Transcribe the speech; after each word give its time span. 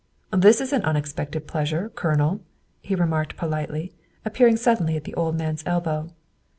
"This 0.45 0.59
is 0.61 0.73
an 0.73 0.81
unexpected 0.81 1.45
pleasure, 1.45 1.89
Colonel," 1.93 2.41
he 2.81 2.95
re 2.95 3.05
marked 3.05 3.37
politely, 3.37 3.93
appearing 4.25 4.57
suddenly 4.57 4.97
at 4.97 5.03
the 5.03 5.13
old 5.13 5.37
man's 5.37 5.61
elbow. 5.67 6.09